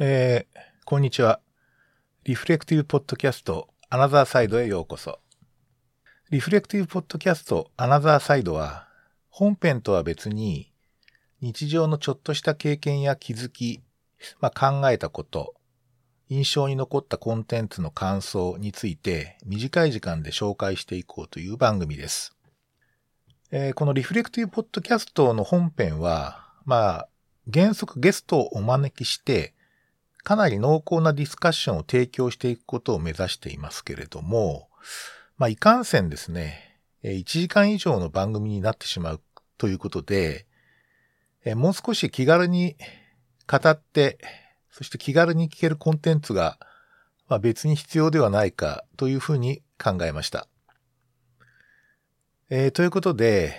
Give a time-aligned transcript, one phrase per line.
[0.00, 1.38] えー、こんにちは。
[2.24, 5.20] リフレクティブポッドキャストアナザーサイドへようこそ。
[6.32, 8.88] リフレクティブポッドキャストアナザーサイドは、
[9.28, 10.72] 本編とは別に、
[11.40, 13.84] 日常のちょっとした経験や気づき、
[14.40, 15.54] まあ、考えたこと、
[16.28, 22.36] 印象に残ったコンテンツの感想について短い時間で紹介していこうという番組です。
[23.52, 27.08] えー、このリフレクティブポッドキャストの本編は、まあ、
[27.52, 29.54] 原則ゲストをお招きして、
[30.24, 34.68] かなり濃厚なディスカッションを提供していくことを目指していますけれども、
[35.36, 39.20] まあ、いかんせんですね、1時間以上の番組になってしまう
[39.58, 40.46] ということで、
[41.54, 42.76] もう少し気軽に
[43.46, 44.18] 語って、
[44.70, 46.58] そして気軽に聞けるコンテンツが、
[47.28, 50.48] まあ、別に必要ではないかというふうに考えました。
[52.48, 53.54] えー、ということで、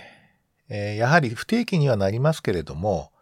[0.68, 3.12] えー、やはり不定期にはなりますけれども、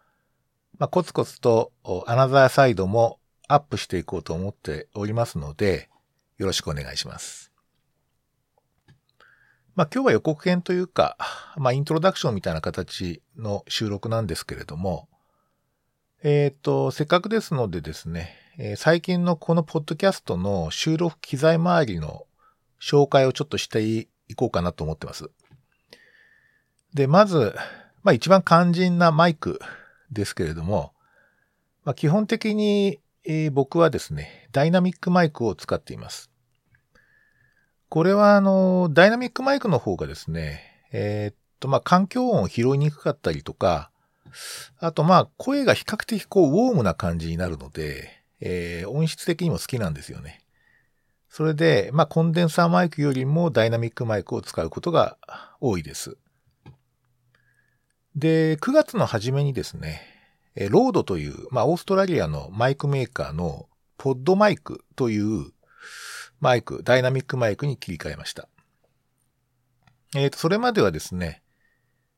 [0.79, 1.71] まあ、コツコツと
[2.07, 5.89] アナザーサイドもアップしていこうと思っておりますので、
[6.37, 7.51] よろしくお願いします。
[9.75, 11.17] まあ今日は予告編というか、
[11.57, 15.09] まあイントロダクションみたいな形の収録なんですけれども、
[16.23, 22.25] えっ、ー、と、せっかくですのでですね、えー、最近のこのポッドキャストの収録機材周りの
[22.81, 25.29] 紹介をちょっとしていこうかなと思ってます。
[26.93, 27.53] で、まず、
[28.01, 29.59] まあ一番肝心なマイク
[30.11, 30.93] ですけれども、
[31.83, 36.29] まあ基本的に、えー、僕はですね、ダイナミックマイクを使っています。
[37.89, 43.89] これはあの、ダイナミックマイクの方がですね、えー、っと、まあ環境音を拾いにくかったりとか、
[44.79, 48.09] あとまあ声が比較的こうウォームな感じになるので、
[48.41, 50.41] えー、音質的にも好きなんですよね。
[51.29, 55.17] それで、まあコンデンサーマイクよりもダイナミックマイクを使うことが
[55.59, 56.17] 多いです。
[58.15, 60.14] で、9月の初めにですね、
[60.55, 63.67] ロードという、まあオーストラリアのマイクメーカーの
[63.97, 65.51] ポッドマイクという
[66.39, 68.47] マイク、ダイナミックマイクに切り替えました。
[70.15, 71.41] えっ、ー、と、それまではですね、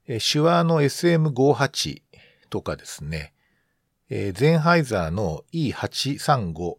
[0.06, 2.02] 手話の SM58
[2.50, 3.34] とかですね、
[4.10, 6.76] え、ゼンハイザーの E835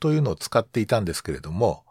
[0.00, 1.84] というのを使っていたんですけれども、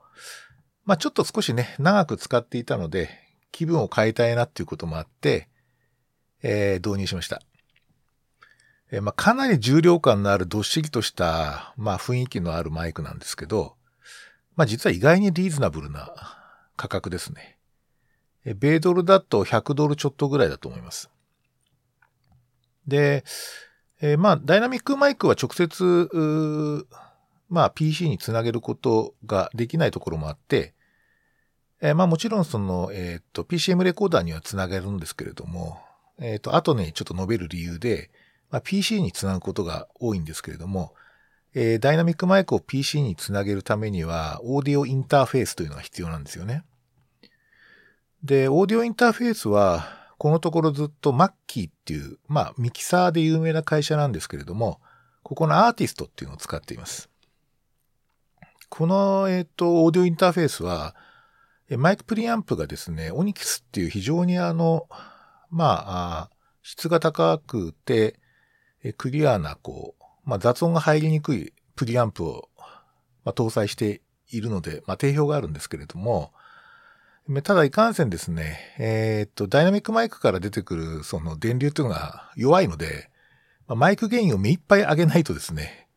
[0.84, 3.10] まあちょっと少しね、長く使っていたので、
[3.52, 5.48] 気分を変えたいなっていうこともあって、
[6.42, 7.42] えー、導入しました。
[8.92, 13.76] え、まあかなり重量感のあるどっしりとした、まあ雰囲気のあるマイクなんですけど、
[14.56, 16.14] まあ実は意外にリーズナブルな
[16.76, 17.58] 価格ですね。
[18.46, 21.10] え米ドルだと100ドルちょっとぐらいだと思います。
[22.88, 23.24] で、
[24.02, 26.88] え、まあ、ダイナミックマイクは直接、
[27.50, 30.74] まあ、PC につなげることができないところもあって、
[31.82, 35.80] え、まあ、もちろんその、えっ、ー、と、PCM レコーダーにはつなげるんですけれども、
[36.20, 38.12] えっ、と、後にちょっと述べる理由で、
[38.52, 40.94] まあ、PC につなぐことが多いんですけれども、
[41.54, 46.64] えダイナミックマイクを PC につなげるためには、オーディオインターフェースというのが必要なんですよね。
[48.24, 54.80] で、オーディオインターフェースは、このところずっとマッキーっていう、まあ、ミキサーで有名な会社なんですけれども、
[55.24, 57.10] ここのアーティストっていうのを使っています。
[58.70, 60.96] この、えっ、ー、と、オーディオインターフェースは、
[61.78, 64.88] マイクプリアンプがですね、オニキスっていう非常にあの、
[65.50, 66.30] まあ、
[66.64, 68.20] 質が高くて、
[68.98, 72.50] クリアな、こう、まあ、雑音が入りにくいプリアンプを、
[73.24, 76.34] まあ、搭載しているので、まあ、定評があるんですけれども、
[77.44, 83.10] ただいかんせんですね、えー、っと、ダイナミックマイクから出てくるその電流というのが弱いので、
[83.68, 85.88] まあ、マイクゲインを目いっぱい上げないとですね、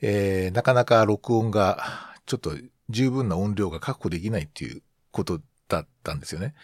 [0.00, 2.52] えー、なかなか録音がちょっと
[2.88, 6.54] 十分な音量が確保できないっていうことだったんですよね。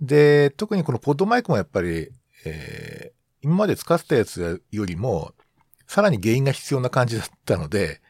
[0.00, 2.10] で、特にこのポッドマイクもやっぱり、
[2.44, 5.34] えー、今まで使ってたやつよりも、
[5.86, 8.00] さらに原因が必要な感じだったので、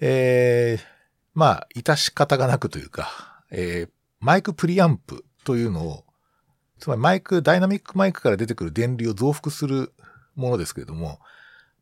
[0.00, 0.84] えー、
[1.32, 6.04] まあ、致し方がなくというか、えー、マイクプリアンプというのを、
[6.80, 9.92] つまりマイク、ダイナミックマイクから出てくる電流を増幅する
[10.34, 11.20] ものですけれども、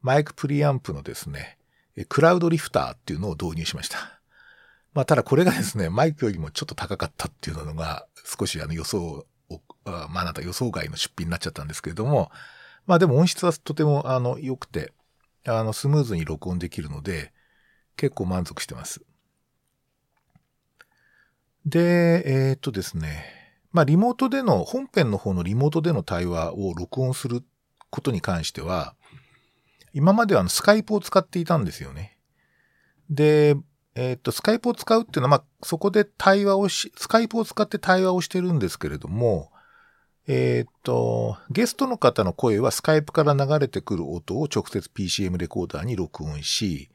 [0.03, 1.57] マイクプリアンプのですね、
[2.11, 4.21] クラウドリフターっていうのを導入しました。
[4.93, 8.07] まあ、ただこれがですね、マイクよりもちょっと高かったっていうのが、
[8.39, 12.31] 少しあの予想を、まあ、なんだ予想外の出費になっちゃったんですけれども、
[12.87, 14.93] まあでも音質はとてもあの良くて、
[15.47, 17.33] あのスムーズに録音できるので、
[17.97, 19.03] 結構満足してます。
[21.65, 23.25] で、えー、っとですね。
[23.73, 27.43] まあ、リモートでの、本編の方のリモートでの対話を録音する
[27.91, 28.95] ことに関しては、
[29.93, 32.17] 今まではのスカイプを使っていたんですよね。
[33.11, 33.57] で、
[33.95, 39.51] えー、っと、スカイプを使うっていうのは、まあ、そこで対話をし、スカイプを使って対話をしてるんですけれども、
[40.29, 46.91] えー、っと、ゲストの方の声はスカイプから流れてくる音を直接 PCM レコーダーに録音し、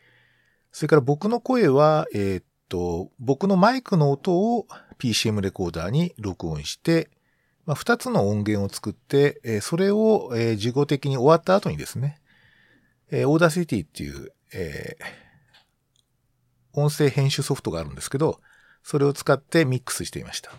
[0.72, 4.68] それから僕の声は、えー、っと、僕のマイクの音を
[5.00, 7.10] PCM レコーダーに録音して、
[7.66, 12.20] まあ、2つの音源を作って、えー、それを、えー、事後的に終わった後にですね、
[13.12, 18.42] えー、 Audacity っていう、えー、音声編集ソフトがあるんですけど、
[18.84, 20.52] それを使ってミックスしていました。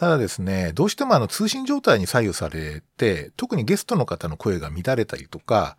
[0.00, 5.76] ただですね、どうしてもあの通信状態に左右されて、特にゲストの方の声が乱れたりとか、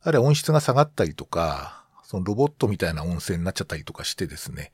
[0.00, 4.72] あるいは音質が下がったりとか、そのロボットみたいな音声になっちゃったりとかしてですね、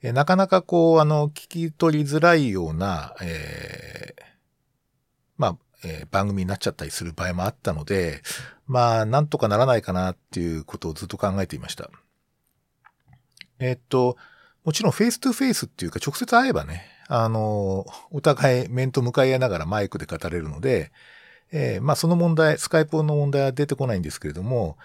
[0.00, 4.22] えなかなかこう、あの、聞き取りづらいような、えー、
[5.36, 8.22] まあ、えー、番組になっちゃったりする場合もあったので、
[8.68, 11.90] まあ、なんとかならないかなっていうことをずっと考えていました。
[13.58, 14.16] えー、っと、
[14.62, 20.90] もちろん face to face っていうか直接会えばね、あの、お互い面と向かい合いながらマイクで語れるので、
[21.52, 24.76] えー、まあその問題、スカイプの問題は出てこないんですけれども、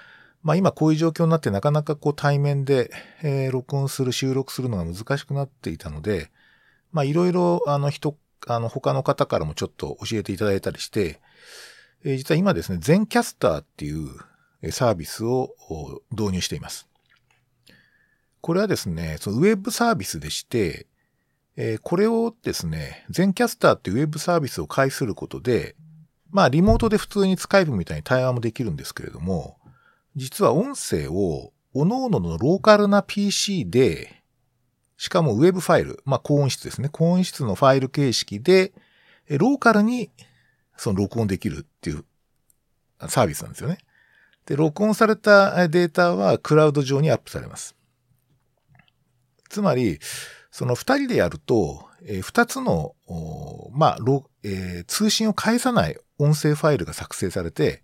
[0.43, 2.91] まあ今こういう状況になってなかなかこう対面で、
[3.23, 6.29] えー、録音する、収録するのが難しくなっていたので、
[6.91, 8.15] まあいろいろあの人、
[8.45, 11.19] あの他の方からもちょっと教えていただいたりして、
[12.05, 14.07] えー、実は今ですね、 Zencastr っていう
[14.71, 15.55] サービスを
[16.11, 16.87] 導入しています。
[18.41, 20.85] これはですね、そのウェブサービスでして、
[21.61, 25.75] えー、これをですね、全キャスターっていうウェブサービスを介することで、
[26.31, 29.57] まあリモートで普通にスカイプみたいに対話もできるんですけれども、
[30.15, 34.23] 実は音声を各々のローカルな PC で、
[34.95, 36.87] しかもウェブファイル、まあ高音質ですね。
[36.89, 38.71] 高音質のファイル形式で、
[39.27, 40.11] ローカルに
[40.77, 42.05] その録音できるっていう
[43.09, 43.79] サービスなんですよね。
[44.45, 47.75] で、録音されたデータはクラウド上にアップされます。
[49.49, 49.99] つまり、
[50.59, 52.93] その二人でやると、えー、二つの、
[53.71, 53.97] まあ、
[54.43, 57.81] えー、通信を介さない音声ファイルが作成されて、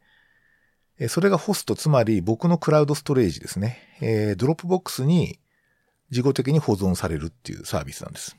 [1.00, 3.80] え、それがホスト、つまり僕のクラウドストレージですね。
[4.02, 5.40] えー、ドロップボックスに
[6.10, 8.36] 事後的に保存されるっていうサービスなんです。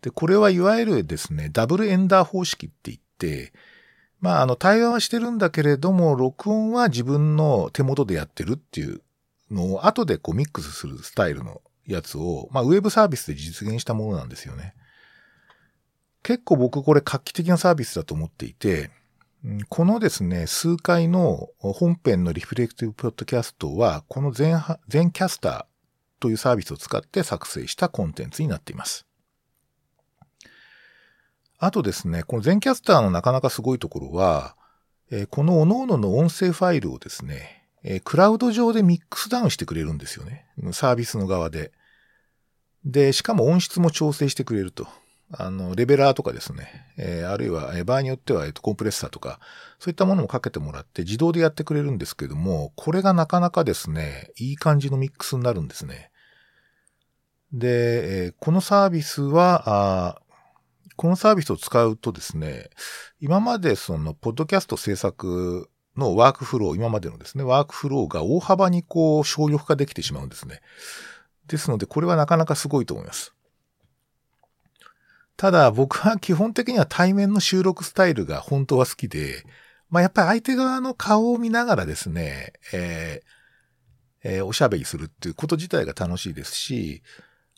[0.00, 3.52] で、これはいわゆるですね、ダブルエンダー方式って言って、
[4.20, 9.02] まあ、あの、対話はしてるんだけれども、録音は自分の手元でやってるっていう
[9.50, 14.74] のを後でこうミックスするスタイルのやつを、まあ、ウェブサービスで実現したものなんですよね。
[16.22, 18.90] 結構僕これ画期的なサービスだと思っていて、
[19.68, 24.58] このですね、数回の本編のリフレクティブポッドキャストは、この全
[24.88, 25.64] 全キャスター
[26.18, 29.06] というサービスを使って作成したコンテンツになっています。
[31.58, 34.56] あとですね、この全キャスターのなかなかすごいところは、
[35.30, 40.46] この各々の音声ファイルをですね、えー、クラウド上でミックスダウンしてくれるんですよね。
[40.72, 41.72] サービスの側で。
[42.84, 44.88] で、しかも音質も調整してくれると。
[45.30, 46.86] あの、レベラーとかですね。
[46.96, 49.40] えー、あるいは、えー、場合によっては、えっ、と、コンプレッサーとか、
[49.78, 56.10] そういったものもかけてもらって自動でやってくれるんですけども、これがなかなかですね、いい感じのミックスになるんですね。
[57.52, 60.20] で、えー、このサービスは、あ
[60.96, 62.70] このサービスを使うとですね、
[63.20, 70.60] 今までその、ポッドキャスト制作のワークフロー、今までのですね、ワークフローが大幅にこう省力化できてしまうんですね。
[71.46, 73.34] ですので、これはなかなかすごいと思います。
[75.36, 79.44] ただ、僕は基本的には対面の収録スタイルが本当は好きで、
[79.90, 83.34] まあやっぱり相手側の顔を見ながらですね、えー
[84.24, 87.02] えー、おしゃべりするっていうこと自体が楽しいですし、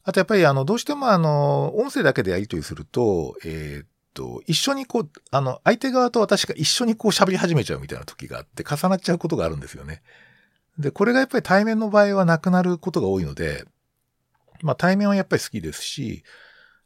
[0.02, 10.02] あとやっぱりあの、どうしてもあの、音声だけでやり取りすると、えー、と、一緒にこう、あの、相手側と私が一緒にこう喋り始めちゃうみたいな時があって、重なっちゃうことがあるんですよね。
[10.78, 13.64] で、これがやっぱり対面の場合はなくなることが多いので、
[14.62, 16.25] まあ対面はやっぱり好きですし、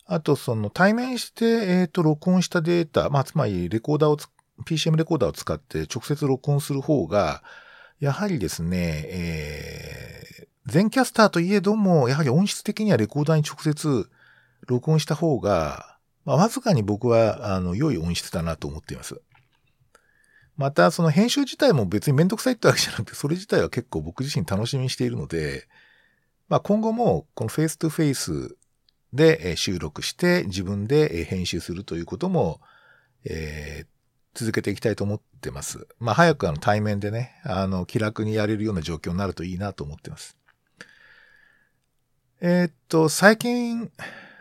[0.06, 4.16] あとその対面して、えっ、ー、と、録音したデータ、まあつまりレコーダーを
[4.64, 7.44] PCM レコーダーを使って直接録音する方が、
[8.00, 14.10] やはりですね、えー、 Zencastr といえども、やはり音質的にはレコーダーに直接
[14.66, 15.89] 録音した方が、
[16.24, 19.20] まあ、わずかに僕は、あの、良い音質だなと思っています。
[20.56, 25.66] また、その編集自体も別にめんどくさいってわけじゃなくて、それ自体は結構僕自身楽しみにしているので、
[26.48, 28.56] まあ、今後もこの face to face
[29.12, 32.60] で収録して自分で編集するということも、
[33.24, 33.86] えー、
[34.34, 35.86] 続けていきたいと思ってます。
[35.98, 40.36] まあ、早くあの対面でね、あの、気楽にやれるような状況になるといいなと思ってます。
[42.40, 43.90] えー、っと、最近、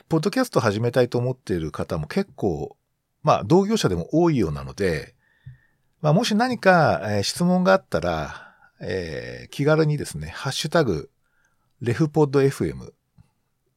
[0.10, 2.76] ポッドキャスト始めたいと思っている方も結構、
[3.22, 5.14] まあ、同業者でも多いようなので、
[6.02, 11.12] まあ、もし何か、えー、質問があったら、えー、気軽にですね、ハッシュタグ、
[11.80, 12.92] レフポッド FM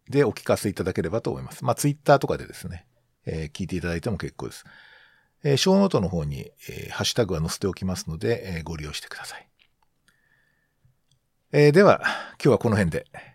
[0.09, 1.67] でお聞かせいただければと思います。
[1.67, 2.87] まあ、ツイッターとかでですね、
[3.27, 4.65] えー、聞いていただいても結構です。
[5.45, 9.47] えー、ショーノートの方に、えー、ハッシュタグは載せておきますので、えー、ご利用してください。
[11.53, 12.01] えーでは、
[12.43, 13.32] 今日はこの辺で。